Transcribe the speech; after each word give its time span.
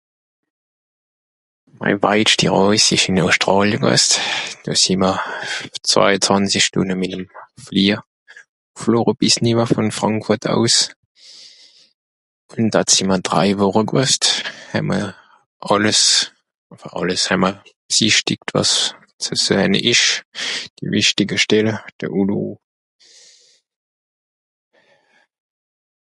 Mei 1.79 1.93
Weitschti 2.03 2.47
ràis 2.53 2.81
s'ìsch 2.85 3.05
ìsch 3.05 3.09
ìn 3.11 3.21
Auschtràlia(...). 3.23 3.79
Do 4.63 4.71
sìì 4.81 4.95
ma 5.01 5.11
zweiezwànzisch 5.89 6.67
Stùnd 6.67 6.91
mìt'm 7.01 7.23
Flìehjer(...) 7.63 7.99
vùn 9.75 9.89
Frànkfùrt 9.97 10.43
aus. 10.53 10.75
Ùn 12.53 12.63
da 12.73 12.81
sìì'mr 12.91 13.19
drei 13.27 13.49
Woche(...). 13.59 14.05
Hää'mr 14.71 15.03
àlles... 15.73 16.01
enfin 16.71 16.91
àlles 16.99 17.21
àlles 17.27 17.27
hàà'mr 17.29 17.53
bsìchtischt 17.89 18.47
wàs 18.55 18.71
ze 19.23 19.33
sehn 19.45 19.73
ìsch, 19.91 20.09
d'wìchtige 20.83 21.37
stelle, 21.43 21.73
de(...) 21.99 22.05